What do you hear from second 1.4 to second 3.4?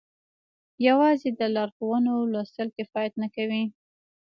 لارښوونو لوستل کفايت نه